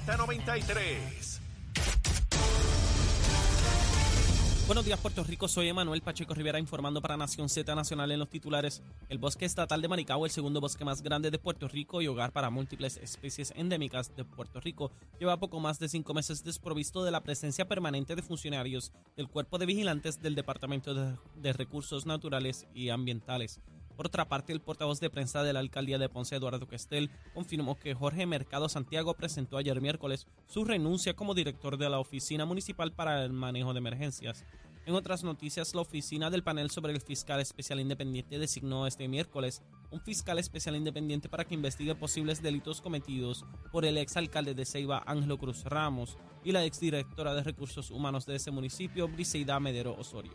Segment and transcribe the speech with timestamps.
[0.00, 1.40] Z93.
[4.66, 5.46] Buenos días, Puerto Rico.
[5.46, 8.82] Soy Emanuel Pacheco Rivera informando para Nación Z Nacional en los titulares.
[9.08, 12.32] El bosque estatal de Maricao, el segundo bosque más grande de Puerto Rico y hogar
[12.32, 17.10] para múltiples especies endémicas de Puerto Rico, lleva poco más de cinco meses desprovisto de
[17.10, 22.66] la presencia permanente de funcionarios del Cuerpo de Vigilantes del Departamento de, de Recursos Naturales
[22.74, 23.60] y Ambientales.
[23.96, 27.76] Por otra parte, el portavoz de prensa de la alcaldía de Ponce, Eduardo Questel, confirmó
[27.76, 32.92] que Jorge Mercado Santiago presentó ayer miércoles su renuncia como director de la Oficina Municipal
[32.92, 34.44] para el Manejo de Emergencias.
[34.86, 39.62] En otras noticias, la oficina del panel sobre el fiscal especial independiente designó este miércoles
[39.90, 45.02] un fiscal especial independiente para que investigue posibles delitos cometidos por el exalcalde de Ceiba,
[45.06, 50.34] Ángelo Cruz Ramos, y la exdirectora de Recursos Humanos de ese municipio, Briseida Medero Osorio.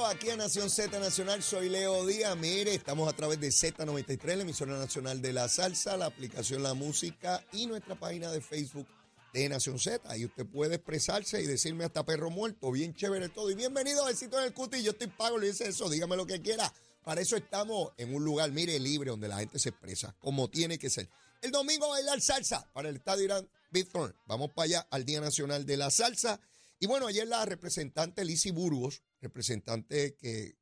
[0.00, 2.34] Aquí a Nación Z Nacional, soy Leo Díaz.
[2.36, 6.72] Mire, estamos a través de Z93, la emisora nacional de la salsa, la aplicación La
[6.72, 8.86] Música y nuestra página de Facebook
[9.34, 10.00] de Nación Z.
[10.10, 13.50] Ahí usted puede expresarse y decirme hasta perro muerto, bien chévere todo.
[13.50, 14.82] Y bienvenido a Besito en el Cuti.
[14.82, 16.72] Yo estoy pago, le dice eso, dígame lo que quiera.
[17.04, 20.78] Para eso estamos en un lugar, mire, libre, donde la gente se expresa, como tiene
[20.78, 21.08] que ser.
[21.42, 24.16] El domingo bailar salsa para el Estadio Irán Bithorn.
[24.26, 26.40] Vamos para allá al Día Nacional de la Salsa.
[26.80, 30.56] Y bueno, ayer la representante Lizzie Burgos, representante que,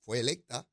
[0.00, 0.68] fue electa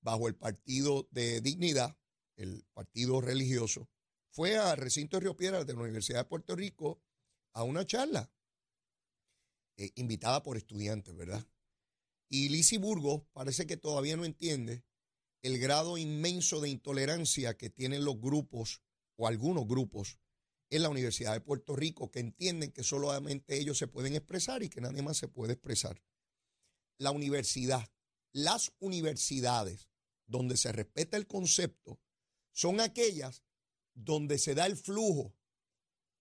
[0.00, 1.96] bajo el Partido de Dignidad,
[2.36, 3.88] el partido religioso,
[4.30, 7.02] fue a recinto de Río Piedras de la Universidad de Puerto Rico
[7.54, 8.30] a una charla
[9.78, 11.44] eh, invitada por estudiantes, ¿verdad?
[12.28, 14.84] Y Lizzie Burgos parece que todavía no entiende
[15.42, 18.82] el grado inmenso de intolerancia que tienen los grupos
[19.16, 20.18] o algunos grupos
[20.70, 24.68] en la Universidad de Puerto Rico que entienden que solamente ellos se pueden expresar y
[24.68, 26.02] que nadie más se puede expresar.
[26.98, 27.88] La universidad,
[28.32, 29.88] las universidades
[30.26, 32.00] donde se respeta el concepto
[32.52, 33.44] son aquellas
[33.94, 35.34] donde se da el flujo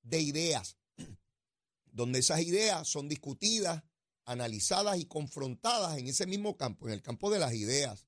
[0.02, 0.78] de ideas,
[1.86, 3.84] donde esas ideas son discutidas,
[4.26, 8.08] analizadas y confrontadas en ese mismo campo, en el campo de las ideas.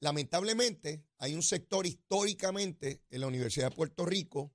[0.00, 4.52] Lamentablemente, hay un sector históricamente en la Universidad de Puerto Rico,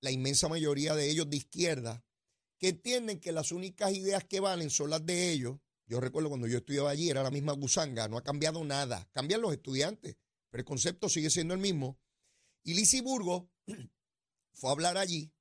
[0.00, 2.04] la inmensa mayoría de ellos de izquierda,
[2.58, 5.58] que entienden que las únicas ideas que valen son las de ellos.
[5.88, 9.08] Yo recuerdo cuando yo estudiaba allí, era la misma gusanga, no ha cambiado nada.
[9.12, 10.16] Cambian los estudiantes,
[10.50, 11.98] pero el concepto sigue siendo el mismo.
[12.62, 13.50] Y Lizzie Burgo
[14.52, 15.32] fue a hablar allí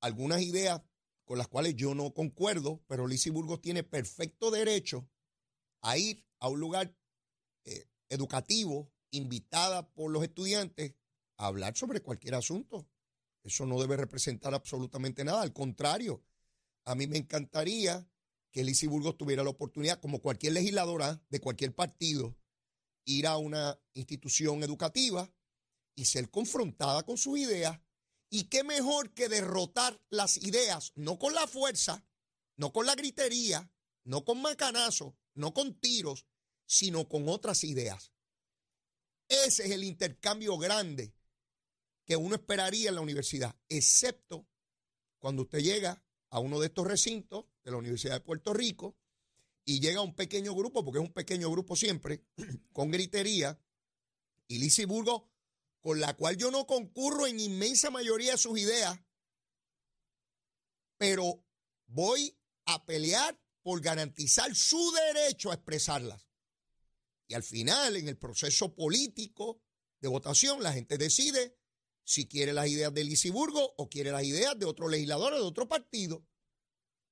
[0.00, 0.82] algunas ideas
[1.24, 5.08] con las cuales yo no concuerdo, pero Lizzie Burgos tiene perfecto derecho
[5.82, 6.96] a ir a un lugar
[7.64, 10.94] eh, educativo, invitada por los estudiantes,
[11.36, 12.88] a hablar sobre cualquier asunto.
[13.44, 15.42] Eso no debe representar absolutamente nada.
[15.42, 16.24] Al contrario,
[16.84, 18.08] a mí me encantaría
[18.50, 22.36] que Lizzie Burgos tuviera la oportunidad, como cualquier legisladora de cualquier partido,
[23.04, 25.32] ir a una institución educativa
[25.94, 27.80] y ser confrontada con sus ideas.
[28.30, 32.06] Y qué mejor que derrotar las ideas, no con la fuerza,
[32.56, 33.72] no con la gritería,
[34.04, 36.26] no con macanazo, no con tiros,
[36.66, 38.12] sino con otras ideas.
[39.28, 41.14] Ese es el intercambio grande
[42.04, 44.46] que uno esperaría en la universidad, excepto
[45.18, 48.96] cuando usted llega a uno de estos recintos de la Universidad de Puerto Rico
[49.64, 52.24] y llega un pequeño grupo, porque es un pequeño grupo siempre,
[52.72, 53.60] con gritería,
[54.46, 55.24] y Lizzie Burgos
[55.80, 58.98] con la cual yo no concurro en inmensa mayoría de sus ideas,
[60.96, 61.44] pero
[61.86, 66.26] voy a pelear por garantizar su derecho a expresarlas.
[67.28, 69.60] Y al final, en el proceso político
[70.00, 71.58] de votación, la gente decide
[72.02, 75.42] si quiere las ideas de Lisiburgo o quiere las ideas de otro legislador o de
[75.42, 76.24] otro partido.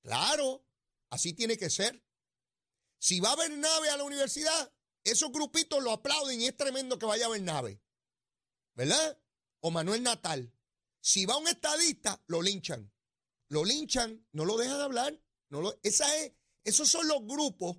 [0.07, 0.65] Claro,
[1.11, 2.01] así tiene que ser.
[2.97, 4.73] Si va nave a la universidad,
[5.03, 7.83] esos grupitos lo aplauden y es tremendo que vaya nave.
[8.77, 9.21] ¿verdad?
[9.59, 10.55] O Manuel Natal.
[11.01, 12.93] Si va un estadista, lo linchan.
[13.49, 15.21] Lo linchan, no lo dejan hablar.
[15.49, 17.79] No lo, esa es, esos son los grupos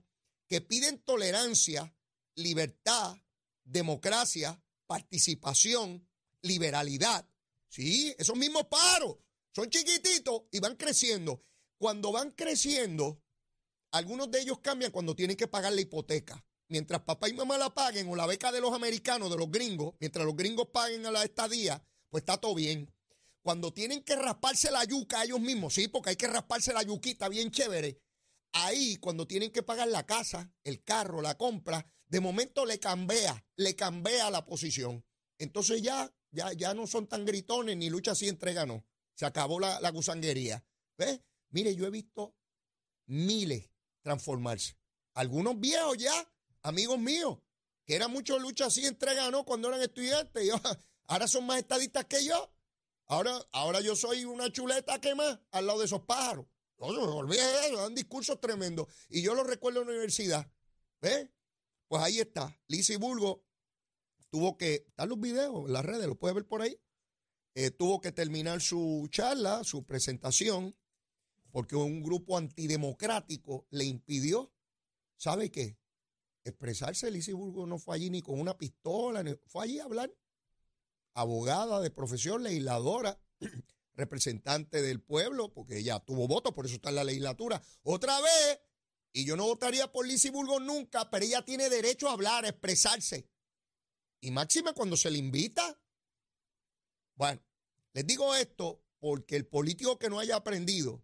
[0.50, 1.96] que piden tolerancia,
[2.36, 3.16] libertad,
[3.64, 6.06] democracia, participación,
[6.42, 7.26] liberalidad.
[7.70, 9.16] Sí, esos mismos paros
[9.56, 11.47] son chiquititos y van creciendo.
[11.78, 13.22] Cuando van creciendo,
[13.92, 17.74] algunos de ellos cambian cuando tienen que pagar la hipoteca mientras papá y mamá la
[17.74, 21.12] paguen o la beca de los americanos, de los gringos, mientras los gringos paguen a
[21.12, 22.94] la estadía, pues está todo bien.
[23.42, 27.30] cuando tienen que rasparse la yuca ellos mismos, sí, porque hay que rasparse la yuquita
[27.30, 28.02] bien chévere.
[28.52, 33.46] Ahí, cuando tienen que pagar la casa, el carro, la compra, de momento le cambia,
[33.56, 35.06] le cambia la posición.
[35.38, 38.86] Entonces ya, ya, ya no son tan gritones ni lucha así entrega, no.
[39.16, 40.66] Se acabó la, la gusanguería.
[40.98, 41.22] ¿Ves?
[41.50, 42.36] Mire, yo he visto
[43.06, 43.70] miles
[44.02, 44.78] transformarse.
[45.14, 47.40] Algunos viejos ya, amigos míos,
[47.86, 50.50] que eran muchos lucha así entrega, no, cuando eran estudiantes, y
[51.08, 52.54] ahora son más estadistas que yo.
[53.06, 56.46] Ahora, ahora yo soy una chuleta que más al lado de esos pájaros.
[56.78, 58.88] No, eso, dan discursos tremendos.
[59.10, 60.52] Y yo lo recuerdo en la universidad.
[61.02, 61.30] ¿Ves?
[61.88, 62.60] Pues ahí está.
[62.68, 63.44] Lizzie Burgo
[64.30, 66.80] tuvo que, están los videos en las redes, lo puedes ver por ahí.
[67.56, 70.76] Eh, tuvo que terminar su charla, su presentación,
[71.58, 74.54] porque un grupo antidemocrático le impidió,
[75.16, 75.80] ¿sabe qué?
[76.44, 77.10] Expresarse.
[77.10, 80.16] Lizzie Burgo no fue allí ni con una pistola, fue allí a hablar
[81.16, 83.20] abogada de profesión, legisladora,
[83.96, 87.60] representante del pueblo, porque ella tuvo voto, por eso está en la legislatura.
[87.82, 88.60] Otra vez,
[89.12, 92.50] y yo no votaría por Lizy Burgos nunca, pero ella tiene derecho a hablar, a
[92.50, 93.28] expresarse.
[94.22, 95.82] Y máxima cuando se le invita.
[97.16, 97.42] Bueno,
[97.94, 101.04] les digo esto porque el político que no haya aprendido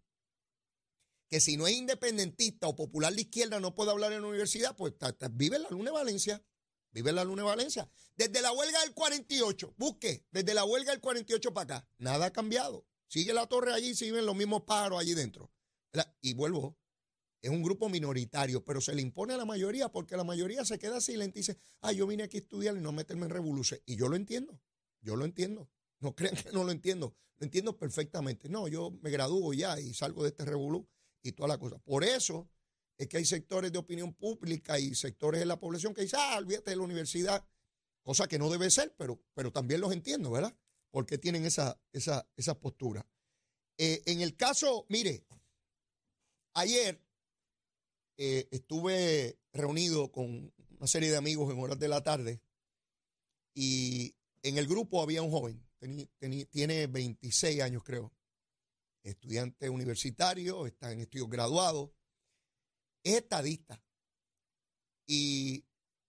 [1.33, 4.75] que si no es independentista o popular de izquierda no puede hablar en la universidad,
[4.75, 4.93] pues
[5.31, 6.45] vive en la Luna de Valencia.
[6.91, 7.89] Vive en la Luna de Valencia.
[8.15, 12.31] Desde la huelga del 48, busque, desde la huelga del 48 para acá, nada ha
[12.31, 12.85] cambiado.
[13.07, 15.51] Sigue la torre allí, siguen los mismos pájaros allí dentro.
[16.21, 16.77] Y vuelvo,
[17.41, 20.77] es un grupo minoritario, pero se le impone a la mayoría porque la mayoría se
[20.77, 23.79] queda silente y dice, ah, yo vine aquí a estudiar y no meterme en revolución.
[23.87, 24.61] Y yo lo entiendo,
[25.01, 25.67] yo lo entiendo.
[25.97, 28.49] No crean que no lo entiendo, lo entiendo perfectamente.
[28.49, 30.87] No, yo me gradúo ya y salgo de este revolú
[31.23, 31.79] y toda la cosa.
[31.79, 32.49] Por eso
[32.97, 36.37] es que hay sectores de opinión pública y sectores de la población que dicen, ah,
[36.37, 37.45] olvídate de la universidad,
[38.03, 40.55] cosa que no debe ser, pero, pero también los entiendo, ¿verdad?
[40.91, 42.27] Porque tienen esa, esa.
[43.77, 45.25] Eh, en el caso, mire,
[46.53, 47.01] ayer
[48.17, 52.41] eh, estuve reunido con una serie de amigos en horas de la tarde
[53.55, 55.63] y en el grupo había un joven,
[56.51, 58.11] tiene 26 años creo,
[59.03, 61.91] estudiante universitario, está en estudios graduados
[63.03, 63.81] es estadista.
[65.05, 65.65] Y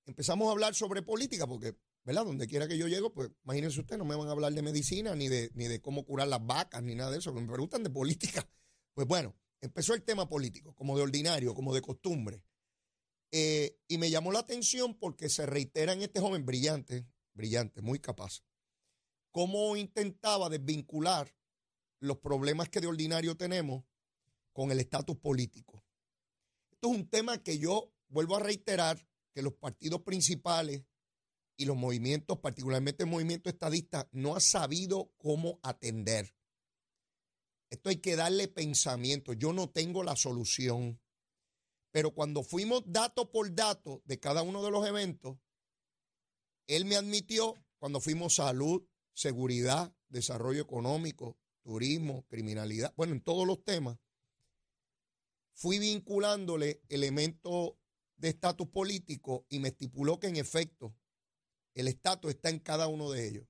[0.06, 2.24] empezamos a hablar sobre política, porque, ¿verdad?
[2.24, 5.14] Donde quiera que yo llego, pues imagínense usted, no me van a hablar de medicina,
[5.14, 7.90] ni de, ni de cómo curar las vacas, ni nada de eso, me preguntan de
[7.90, 8.48] política.
[8.94, 12.44] Pues bueno, empezó el tema político, como de ordinario, como de costumbre.
[13.32, 17.98] Eh, y me llamó la atención porque se reitera en este joven brillante, brillante, muy
[17.98, 18.44] capaz,
[19.32, 21.34] cómo intentaba desvincular
[22.00, 23.84] los problemas que de ordinario tenemos
[24.52, 25.84] con el estatus político
[26.90, 30.84] es un tema que yo vuelvo a reiterar que los partidos principales
[31.56, 36.34] y los movimientos, particularmente el movimiento estadista, no ha sabido cómo atender.
[37.70, 39.32] Esto hay que darle pensamiento.
[39.32, 41.00] Yo no tengo la solución.
[41.90, 45.38] Pero cuando fuimos dato por dato de cada uno de los eventos,
[46.66, 53.64] él me admitió cuando fuimos salud, seguridad, desarrollo económico, turismo, criminalidad, bueno, en todos los
[53.64, 53.98] temas,
[55.54, 57.72] fui vinculándole elementos
[58.16, 60.94] de estatus político y me estipuló que en efecto
[61.74, 63.46] el estatus está en cada uno de ellos.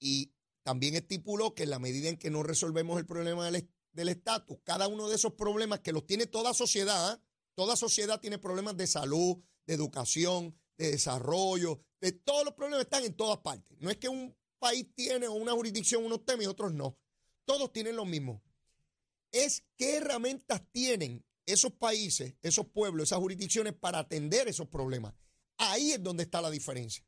[0.00, 4.58] Y también estipuló que en la medida en que no resolvemos el problema del estatus,
[4.64, 7.22] cada uno de esos problemas que los tiene toda sociedad, ¿ah?
[7.54, 13.04] toda sociedad tiene problemas de salud, de educación, de desarrollo, de todos los problemas están
[13.04, 13.78] en todas partes.
[13.80, 16.96] No es que un país tiene o una jurisdicción unos temas y otros no.
[17.44, 18.42] Todos tienen lo mismo
[19.34, 25.12] es qué herramientas tienen esos países, esos pueblos, esas jurisdicciones para atender esos problemas.
[25.58, 27.04] Ahí es donde está la diferencia.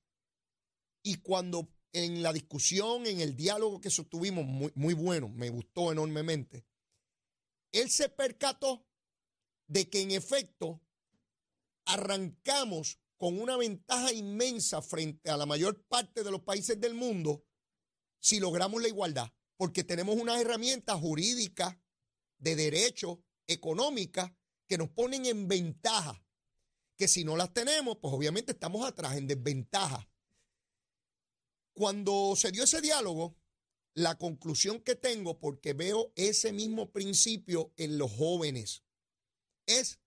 [1.04, 5.92] Y cuando en la discusión, en el diálogo que sostuvimos, muy, muy bueno, me gustó
[5.92, 6.66] enormemente,
[7.70, 8.84] él se percató
[9.68, 10.80] de que en efecto
[11.84, 17.44] arrancamos con una ventaja inmensa frente a la mayor parte de los países del mundo
[18.18, 21.76] si logramos la igualdad, porque tenemos unas herramientas jurídicas,
[22.38, 26.22] de derecho económica que nos ponen en ventaja,
[26.96, 30.08] que si no las tenemos, pues obviamente estamos atrás, en desventaja.
[31.72, 33.36] Cuando se dio ese diálogo,
[33.94, 38.82] la conclusión que tengo, porque veo ese mismo principio en los jóvenes,
[39.66, 40.00] es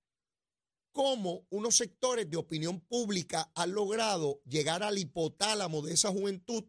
[0.99, 6.65] cómo unos sectores de opinión pública han logrado llegar al hipotálamo de esa juventud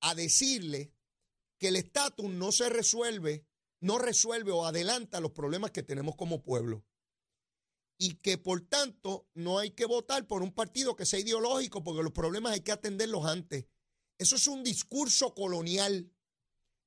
[0.00, 0.92] a decirle
[1.56, 3.46] que el estatus no se resuelve
[3.78, 6.84] no resuelve o adelanta los problemas que tenemos como pueblo.
[8.00, 12.02] Y que por tanto no hay que votar por un partido que sea ideológico porque
[12.02, 13.66] los problemas hay que atenderlos antes.
[14.18, 16.10] Eso es un discurso colonial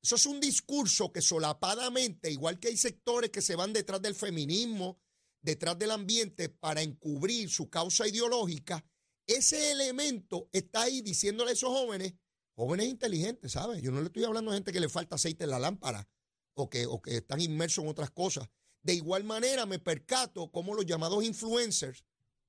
[0.04, 4.14] Eso es un discurso que solapadamente, igual que hay sectores que se van detrás del
[4.14, 5.00] feminismo,
[5.42, 8.86] detrás del ambiente para encubrir su causa ideológica,
[9.26, 12.14] ese elemento está ahí diciéndole a esos jóvenes,
[12.56, 13.82] jóvenes inteligentes, ¿sabes?
[13.82, 16.08] Yo no le estoy hablando a gente que le falta aceite en la lámpara
[16.56, 18.50] o que, o que están inmersos en otras cosas.
[18.82, 22.06] De igual manera me percato como los llamados influencers,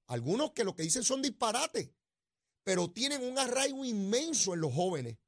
[0.07, 1.91] algunos que lo que dicen son disparates,
[2.65, 5.19] pero tienen un arraigo inmenso en los jóvenes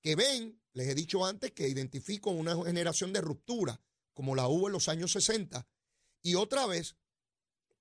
[0.00, 3.80] que ven, les he dicho antes que identifico una generación de ruptura,
[4.14, 5.66] como la hubo en los años 60,
[6.22, 6.96] y otra vez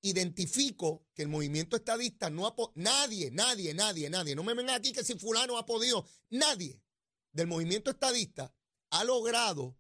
[0.01, 4.91] identifico que el movimiento estadista no ha nadie, nadie, nadie, nadie, no me ven aquí
[4.91, 6.81] que si fulano ha podido, nadie
[7.31, 8.53] del movimiento estadista
[8.89, 9.77] ha logrado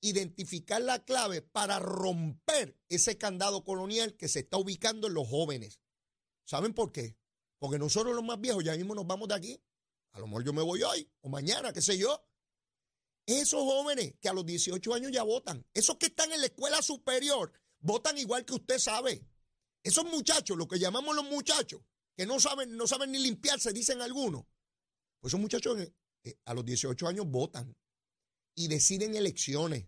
[0.00, 5.80] identificar la clave para romper ese candado colonial que se está ubicando en los jóvenes.
[6.44, 7.16] ¿Saben por qué?
[7.58, 9.62] Porque nosotros los más viejos ya mismo nos vamos de aquí.
[10.10, 12.26] A lo mejor yo me voy hoy o mañana, qué sé yo.
[13.24, 16.82] Esos jóvenes que a los 18 años ya votan, esos que están en la escuela
[16.82, 19.26] superior, votan igual que usted sabe.
[19.82, 21.82] Esos muchachos, lo que llamamos los muchachos,
[22.16, 24.44] que no saben, no saben ni limpiarse, dicen algunos.
[25.20, 25.92] Pues esos muchachos eh,
[26.24, 27.76] eh, a los 18 años votan
[28.54, 29.86] y deciden elecciones.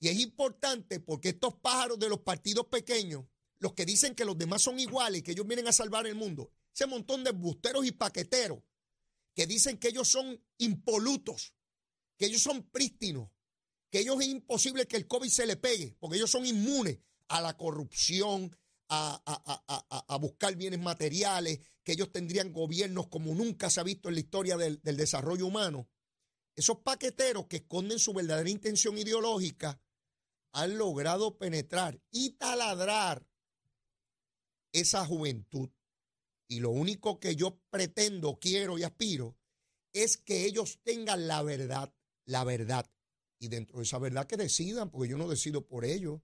[0.00, 3.24] Y es importante porque estos pájaros de los partidos pequeños,
[3.58, 6.14] los que dicen que los demás son iguales y que ellos vienen a salvar el
[6.14, 8.60] mundo, ese montón de busteros y paqueteros
[9.34, 11.54] que dicen que ellos son impolutos,
[12.16, 13.30] que ellos son prístinos,
[13.90, 17.40] que ellos es imposible que el COVID se le pegue, porque ellos son inmunes a
[17.40, 18.56] la corrupción,
[18.90, 24.20] a, buscar bienes materiales, que ellos tendrían gobiernos como nunca se ha visto en la
[24.20, 25.88] historia del, del desarrollo humano.
[26.56, 29.80] Esos paqueteros que esconden su verdadera intención ideológica
[30.52, 33.26] han logrado penetrar y taladrar
[34.72, 35.70] esa juventud.
[36.48, 39.36] Y lo único que yo pretendo, quiero y aspiro
[39.92, 41.92] es que ellos tengan la verdad,
[42.24, 42.90] la verdad.
[43.38, 46.20] Y dentro de esa verdad que decidan, porque yo no decido por ellos.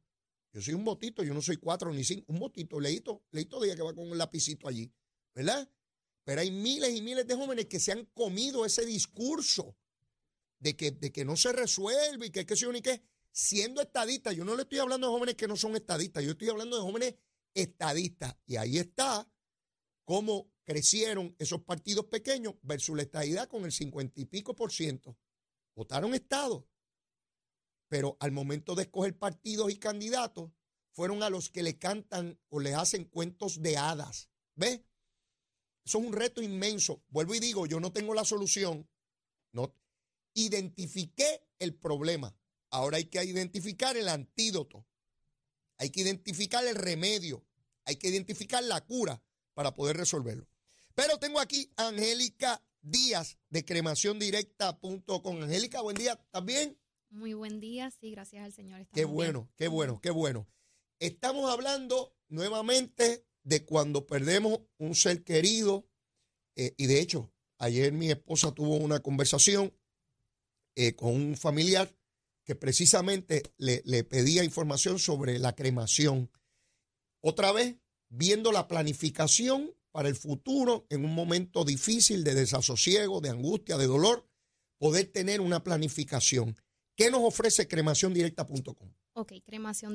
[0.52, 3.74] Yo soy un botito, yo no soy cuatro ni cinco, un botito, leíto, leíto de
[3.74, 4.92] que va con un lapicito allí,
[5.34, 5.68] ¿verdad?
[6.24, 9.76] Pero hay miles y miles de jóvenes que se han comido ese discurso
[10.60, 13.02] de que, de que no se resuelve y que qué sé yo ni qué,
[13.32, 14.34] siendo estadistas.
[14.34, 16.82] Yo no le estoy hablando de jóvenes que no son estadistas, yo estoy hablando de
[16.82, 17.14] jóvenes
[17.52, 18.36] estadistas.
[18.46, 19.28] Y ahí está
[20.04, 25.18] cómo crecieron esos partidos pequeños versus la estadidad con el cincuenta y pico por ciento.
[25.74, 26.66] Votaron Estado,
[27.88, 30.50] pero al momento de escoger partidos y candidatos,
[30.92, 34.30] fueron a los que le cantan o le hacen cuentos de hadas.
[34.54, 34.80] ¿Ves?
[35.84, 37.02] Eso es un reto inmenso.
[37.08, 38.88] Vuelvo y digo, yo no tengo la solución.
[39.52, 39.74] No.
[40.34, 42.34] Identifiqué el problema.
[42.70, 44.86] Ahora hay que identificar el antídoto.
[45.78, 47.44] Hay que identificar el remedio.
[47.84, 49.22] Hay que identificar la cura
[49.52, 50.48] para poder resolverlo.
[50.94, 55.42] Pero tengo aquí a Angélica Díaz de cremaciondirecta.com.
[55.42, 56.12] Angélica, buen día.
[56.12, 56.78] ¿Estás bien?
[57.14, 58.88] Muy buen día, sí, gracias al Señor.
[58.92, 60.48] Qué bueno, qué bueno, qué bueno.
[60.98, 65.88] Estamos hablando nuevamente de cuando perdemos un ser querido.
[66.56, 69.72] Eh, y de hecho, ayer mi esposa tuvo una conversación
[70.74, 71.96] eh, con un familiar
[72.42, 76.32] que precisamente le, le pedía información sobre la cremación.
[77.20, 77.76] Otra vez,
[78.08, 83.86] viendo la planificación para el futuro en un momento difícil de desasosiego, de angustia, de
[83.86, 84.28] dolor,
[84.78, 86.56] poder tener una planificación.
[86.96, 88.92] ¿Qué nos ofrece cremaciondirecta.com?
[89.14, 89.94] Ok, Cremación